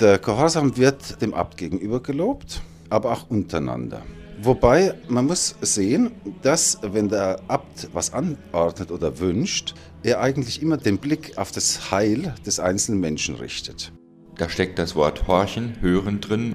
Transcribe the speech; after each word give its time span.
Der 0.00 0.18
Gehorsam 0.18 0.76
wird 0.76 1.20
dem 1.20 1.34
Abt 1.34 1.56
gegenüber 1.56 2.00
gelobt, 2.00 2.62
aber 2.88 3.12
auch 3.12 3.30
untereinander. 3.30 4.02
Wobei 4.40 4.94
man 5.08 5.26
muss 5.26 5.56
sehen, 5.60 6.12
dass 6.42 6.78
wenn 6.82 7.08
der 7.08 7.40
Abt 7.48 7.88
was 7.92 8.12
anordnet 8.12 8.92
oder 8.92 9.18
wünscht, 9.18 9.74
er 10.04 10.20
eigentlich 10.20 10.62
immer 10.62 10.76
den 10.76 10.98
Blick 10.98 11.36
auf 11.36 11.50
das 11.50 11.90
Heil 11.90 12.34
des 12.46 12.60
einzelnen 12.60 13.00
Menschen 13.00 13.34
richtet. 13.34 13.92
Da 14.36 14.48
steckt 14.48 14.78
das 14.78 14.94
Wort 14.94 15.26
horchen, 15.26 15.74
hören 15.80 16.20
drin, 16.20 16.54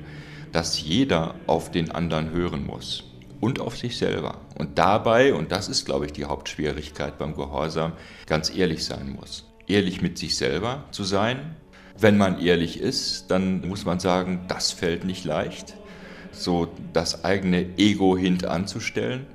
dass 0.53 0.81
jeder 0.81 1.35
auf 1.45 1.71
den 1.71 1.91
anderen 1.91 2.31
hören 2.31 2.65
muss 2.65 3.03
und 3.41 3.59
auf 3.59 3.77
sich 3.77 3.97
selber. 3.97 4.39
Und 4.57 4.77
dabei, 4.77 5.33
und 5.33 5.51
das 5.51 5.67
ist, 5.67 5.83
glaube 5.83 6.05
ich, 6.05 6.13
die 6.13 6.23
Hauptschwierigkeit 6.23 7.17
beim 7.17 7.35
Gehorsam, 7.35 7.91
ganz 8.25 8.55
ehrlich 8.55 8.85
sein 8.85 9.09
muss. 9.09 9.51
Ehrlich 9.67 10.01
mit 10.01 10.17
sich 10.17 10.37
selber 10.37 10.85
zu 10.91 11.03
sein. 11.03 11.57
Wenn 11.99 12.17
man 12.17 12.39
ehrlich 12.39 12.79
ist, 12.79 13.29
dann 13.29 13.67
muss 13.67 13.85
man 13.85 13.99
sagen, 13.99 14.45
das 14.47 14.71
fällt 14.71 15.05
nicht 15.05 15.25
leicht, 15.25 15.75
so 16.31 16.67
das 16.91 17.23
eigene 17.23 17.77
Ego 17.77 18.17
hintanzustellen, 18.17 19.25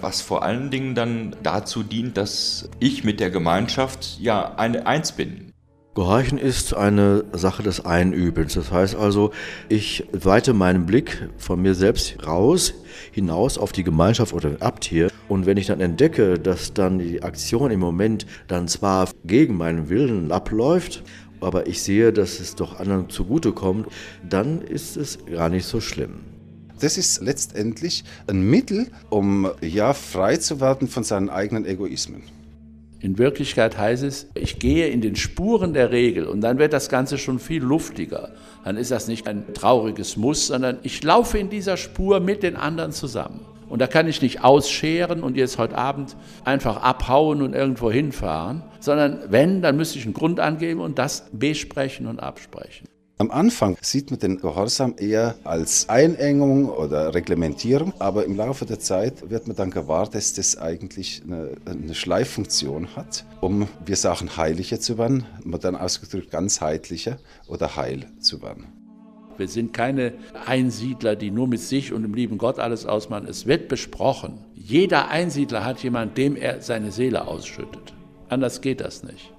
was 0.00 0.20
vor 0.20 0.42
allen 0.42 0.70
Dingen 0.70 0.94
dann 0.94 1.34
dazu 1.42 1.82
dient, 1.82 2.16
dass 2.16 2.68
ich 2.80 3.02
mit 3.02 3.18
der 3.18 3.30
Gemeinschaft 3.30 4.18
ja 4.20 4.54
eine 4.56 4.86
Eins 4.86 5.12
bin. 5.12 5.52
Gehorchen 5.94 6.38
ist 6.38 6.72
eine 6.74 7.24
Sache 7.32 7.62
des 7.62 7.84
Einübens. 7.84 8.54
Das 8.54 8.72
heißt 8.72 8.94
also, 8.94 9.30
ich 9.68 10.06
weite 10.12 10.54
meinen 10.54 10.86
Blick 10.86 11.28
von 11.36 11.60
mir 11.60 11.74
selbst 11.74 12.26
raus, 12.26 12.72
hinaus 13.10 13.58
auf 13.58 13.72
die 13.72 13.84
Gemeinschaft 13.84 14.32
oder 14.32 14.48
den 14.48 14.62
Abt 14.62 14.86
hier. 14.86 15.10
Und 15.28 15.44
wenn 15.44 15.58
ich 15.58 15.66
dann 15.66 15.82
entdecke, 15.82 16.38
dass 16.38 16.72
dann 16.72 16.98
die 16.98 17.22
Aktion 17.22 17.70
im 17.70 17.80
Moment 17.80 18.24
dann 18.48 18.68
zwar 18.68 19.10
gegen 19.26 19.58
meinen 19.58 19.90
Willen 19.90 20.32
abläuft, 20.32 21.02
aber 21.42 21.66
ich 21.66 21.82
sehe, 21.82 22.12
dass 22.12 22.40
es 22.40 22.54
doch 22.54 22.78
anderen 22.78 23.10
zugutekommt, 23.10 23.86
dann 24.28 24.62
ist 24.62 24.96
es 24.96 25.18
gar 25.26 25.48
nicht 25.48 25.66
so 25.66 25.80
schlimm. 25.80 26.20
Das 26.80 26.98
ist 26.98 27.22
letztendlich 27.22 28.04
ein 28.26 28.42
Mittel, 28.42 28.88
um 29.08 29.48
ja 29.60 29.92
frei 29.92 30.36
zu 30.36 30.60
werden 30.60 30.88
von 30.88 31.04
seinen 31.04 31.30
eigenen 31.30 31.64
Egoismen. 31.64 32.22
In 32.98 33.18
Wirklichkeit 33.18 33.78
heißt 33.78 34.04
es, 34.04 34.28
ich 34.34 34.58
gehe 34.60 34.88
in 34.88 35.00
den 35.00 35.16
Spuren 35.16 35.74
der 35.74 35.90
Regel 35.90 36.24
und 36.26 36.40
dann 36.40 36.58
wird 36.58 36.72
das 36.72 36.88
Ganze 36.88 37.18
schon 37.18 37.40
viel 37.40 37.62
luftiger. 37.62 38.30
Dann 38.64 38.76
ist 38.76 38.92
das 38.92 39.08
nicht 39.08 39.26
ein 39.26 39.54
trauriges 39.54 40.16
Muss, 40.16 40.46
sondern 40.46 40.78
ich 40.84 41.02
laufe 41.02 41.38
in 41.38 41.50
dieser 41.50 41.76
Spur 41.76 42.20
mit 42.20 42.44
den 42.44 42.54
anderen 42.54 42.92
zusammen. 42.92 43.40
Und 43.72 43.78
da 43.78 43.86
kann 43.86 44.06
ich 44.06 44.20
nicht 44.20 44.44
ausscheren 44.44 45.22
und 45.22 45.34
jetzt 45.34 45.56
heute 45.56 45.78
Abend 45.78 46.14
einfach 46.44 46.82
abhauen 46.82 47.40
und 47.40 47.54
irgendwo 47.54 47.90
hinfahren, 47.90 48.62
sondern 48.80 49.20
wenn, 49.30 49.62
dann 49.62 49.78
müsste 49.78 49.98
ich 49.98 50.04
einen 50.04 50.12
Grund 50.12 50.40
angeben 50.40 50.78
und 50.78 50.98
das 50.98 51.24
besprechen 51.32 52.06
und 52.06 52.20
absprechen. 52.20 52.86
Am 53.16 53.30
Anfang 53.30 53.78
sieht 53.80 54.10
man 54.10 54.20
den 54.20 54.36
Gehorsam 54.42 54.96
eher 54.98 55.36
als 55.44 55.88
Einengung 55.88 56.68
oder 56.68 57.14
Reglementierung, 57.14 57.94
aber 57.98 58.26
im 58.26 58.36
Laufe 58.36 58.66
der 58.66 58.78
Zeit 58.78 59.30
wird 59.30 59.46
man 59.46 59.56
dann 59.56 59.70
gewahr, 59.70 60.06
dass 60.06 60.34
das 60.34 60.58
eigentlich 60.58 61.22
eine, 61.26 61.52
eine 61.64 61.94
Schleiffunktion 61.94 62.94
hat, 62.94 63.24
um 63.40 63.68
wir 63.86 63.96
Sachen 63.96 64.36
heiliger 64.36 64.80
zu 64.80 64.98
werden, 64.98 65.24
modern 65.44 65.76
ausgedrückt 65.76 66.30
ganzheitlicher 66.30 67.16
oder 67.48 67.74
heil 67.74 68.04
zu 68.20 68.42
werden. 68.42 68.81
Wir 69.42 69.48
sind 69.48 69.72
keine 69.72 70.12
Einsiedler, 70.46 71.16
die 71.16 71.32
nur 71.32 71.48
mit 71.48 71.58
sich 71.58 71.92
und 71.92 72.04
dem 72.04 72.14
lieben 72.14 72.38
Gott 72.38 72.60
alles 72.60 72.86
ausmachen. 72.86 73.26
Es 73.28 73.44
wird 73.44 73.66
besprochen. 73.66 74.38
Jeder 74.54 75.08
Einsiedler 75.08 75.64
hat 75.64 75.82
jemanden, 75.82 76.14
dem 76.14 76.36
er 76.36 76.60
seine 76.60 76.92
Seele 76.92 77.26
ausschüttet. 77.26 77.92
Anders 78.28 78.60
geht 78.60 78.80
das 78.80 79.02
nicht. 79.02 79.32